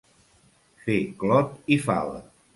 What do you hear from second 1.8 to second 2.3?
fava.